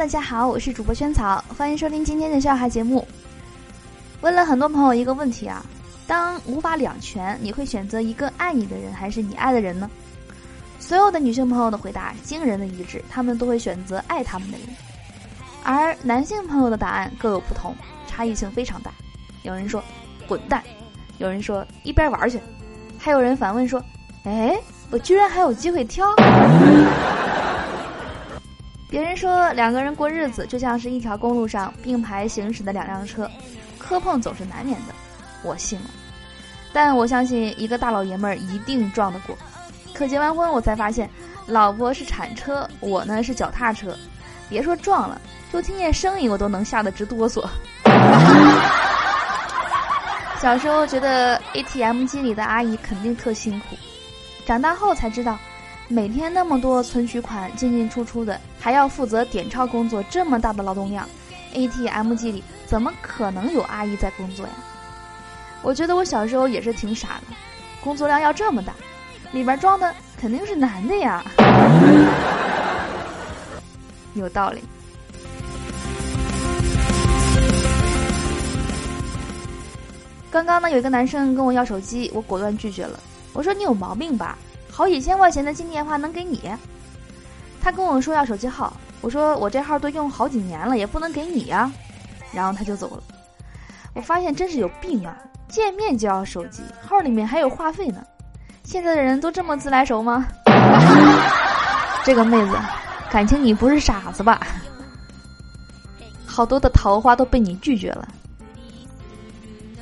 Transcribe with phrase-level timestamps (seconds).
[0.00, 3.06] 大家好，我是主播萱草，欢迎收听今天的笑话节目。
[4.22, 5.62] 问了很多朋友一个问题啊，
[6.06, 9.90] 当无法两全，你会选择一个爱你的人，还是你爱的人呢？
[10.78, 14.68] 所有的女性朋友的回答惊人的一致，她们都会选择爱他们的人。
[15.62, 17.76] 而男性朋友的答案各有不同，
[18.06, 18.90] 差异性非常大。
[19.42, 19.84] 有人说
[20.26, 20.62] 滚蛋，
[21.18, 22.40] 有人说一边玩去，
[22.98, 23.78] 还有人反问说
[24.24, 24.58] ：“哎，
[24.90, 26.06] 我居然还有机会挑？”
[28.90, 33.30] 别人说两个人过日子就像是一条公路上并排行驶的两辆车，
[33.78, 34.86] 磕碰总是难免的，
[35.44, 35.86] 我信了。
[36.72, 39.38] 但我相信一个大老爷们儿一定撞得过。
[39.94, 41.08] 可结完婚我才发现，
[41.46, 43.96] 老婆是铲车，我呢是脚踏车。
[44.48, 45.20] 别说撞了，
[45.52, 47.48] 就听见声音我都能吓得直哆嗦。
[50.42, 53.76] 小时候觉得 ATM 机里的阿姨肯定特辛苦，
[54.44, 55.38] 长大后才知道。
[55.92, 61.04] 每天那么多存取款进进出出的，还要负责点钞工作，这么大的劳动量
[61.52, 64.52] ，ATM 机里怎么可能有阿姨在工作呀？
[65.62, 67.34] 我觉得我小时候也是挺傻的，
[67.82, 68.72] 工作量要这么大，
[69.32, 71.24] 里边装的肯定是男的呀。
[74.14, 74.62] 有道理。
[80.30, 83.00] 刚刚呢，有一个男生跟我要手机，我果断拒绝了。
[83.32, 84.38] 我说你有毛病吧。
[84.70, 86.50] 好几千块钱的金电话能给你？
[87.62, 91.70] 他跟我说要手机号，我说我这号都用好几年了，也不能给你呀。
[92.32, 93.02] 然后他就走了。
[93.94, 95.16] 我发现真是有病啊！
[95.48, 98.02] 见面就要手机号，里面还有话费呢。
[98.62, 100.26] 现在的人都这么自来熟吗？
[102.04, 102.56] 这个妹子，
[103.10, 104.40] 感情你不是傻子吧？
[106.24, 108.08] 好多的桃花都被你拒绝了。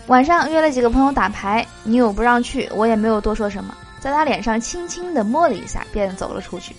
[0.06, 3.74] 晚上约了几个朋友打牌，女友不让去，我也没有多说什么。
[4.00, 6.74] 在他脸上轻轻地摸了一下，便走了出去。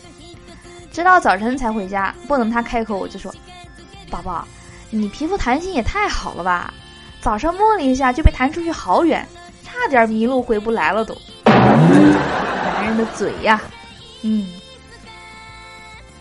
[0.92, 3.34] 直到早晨才回家，不等他开口，我就说
[4.10, 4.48] ：“宝宝，
[4.90, 6.74] 你皮肤弹性也太好了吧！
[7.22, 9.28] 早上摸了一下就被弹出去好远，
[9.64, 11.16] 差点迷路回不来了都。”
[11.46, 13.62] 男人的嘴呀，
[14.24, 14.48] 嗯。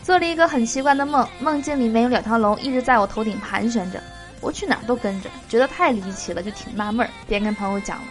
[0.03, 4.03] 做了一个很奇怪的梦，梦境里面有两条龙一直在我头顶盘旋着，
[4.41, 8.05] 我去哪儿都跟着，觉得太离奇了，就挺纳闷儿，便跟朋友讲了。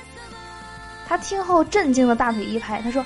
[1.08, 3.06] 他听后震惊的大腿一拍，他说：“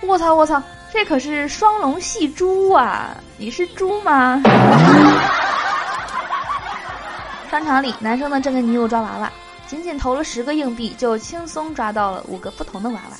[0.00, 0.62] 我操我操，
[0.92, 3.14] 这可是双龙戏珠啊！
[3.36, 4.40] 你是猪吗？”
[7.50, 9.30] 商场里，男生呢正跟女友抓娃娃，
[9.66, 13.16] 仅仅投了十个硬币，就轻松抓到了五个不同的娃娃。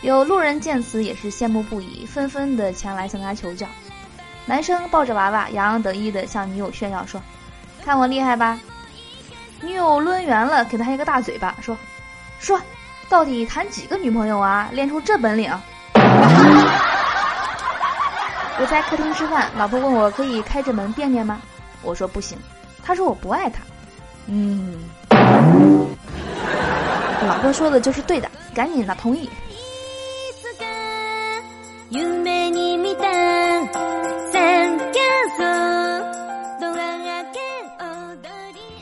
[0.00, 3.66] 有路人见此也是羡慕不已，纷纷的前来向他求教。
[4.46, 7.20] 男生抱着娃娃，洋洋得意的向女友炫耀说
[7.84, 8.60] ：“看我厉害吧！”
[9.60, 11.76] 女友抡圆了，给他一个大嘴巴，说
[12.38, 12.60] ：“说。”
[13.14, 14.68] 到底谈几个女朋友啊？
[14.72, 15.48] 练出这本领！
[18.58, 21.40] 我在客厅吃饭，老婆问我可以开着门便便吗？
[21.82, 22.36] 我说不行。
[22.82, 23.62] 她说我不爱她。
[24.26, 24.80] 嗯，
[27.28, 29.30] 老婆说的就是对的，赶紧的同意。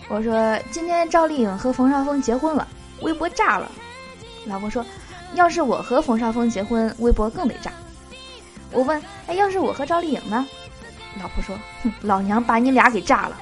[0.09, 2.67] 我说今天赵丽颖和冯绍峰结婚了，
[3.03, 3.71] 微博炸了。
[4.47, 4.85] 老婆说
[5.35, 7.71] ：“要是我和冯绍峰结婚，微博更得炸。”
[8.73, 10.47] 我问：“哎，要是我和赵丽颖呢？”
[11.21, 13.37] 老婆说：“哼，老娘把你俩给炸了。”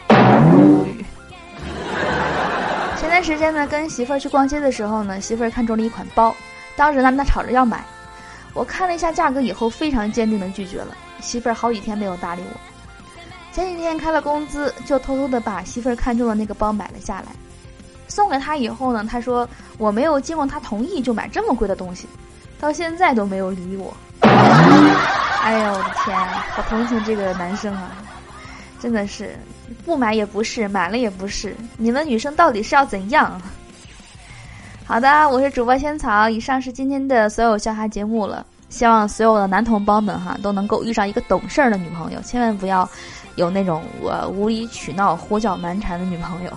[2.98, 6.34] 前段时间呢，跟媳妇儿去逛街的时候呢，媳妇儿看中了一款包，
[6.76, 7.82] 当时呢，她吵着要买。
[8.52, 10.96] 我看了一下价格以后，非常坚定的拒绝了。
[11.20, 12.60] 媳妇儿好几天没有搭理我。
[13.52, 17.26] 前几天开了工资，就偷偷的把媳妇儿看中的那个包买了下来。
[18.10, 19.48] 送给他以后呢，他说
[19.78, 22.06] 我没有经过他同意就买这么贵的东西，
[22.60, 23.96] 到现在都没有理我。
[25.42, 26.14] 哎呦我的天，
[26.50, 27.92] 好同情这个男生啊！
[28.78, 29.38] 真的是
[29.84, 33.40] 不买也不是，买了也不是，你们女生到底是要怎样？
[34.84, 38.44] 好的，我是主播仙草，以上是今天的所有笑话节目了。
[38.68, 42.88] 希望所有的男同胞们哈都能够遇上一个懂事儿的女朋友，千万不要
[43.36, 46.50] 有那种我无理取闹、胡搅蛮缠的女朋友。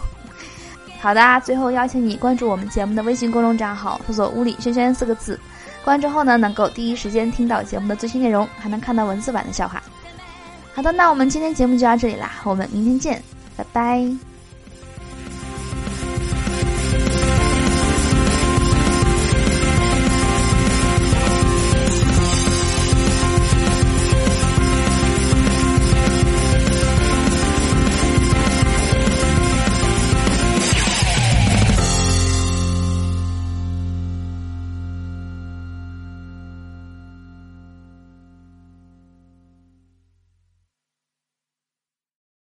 [1.04, 5.38] 好的，最后邀请你关注我们节目的微信公众账号，搜索“屋里轩轩”四个字，
[5.84, 9.84] 关注后呢，能够第一时间听到节目的最新内容，还能看到文字版的笑话。
[10.74, 13.22] 好的，那我们今天节目就到这里啦，我们明天见，
[13.58, 14.33] 拜拜。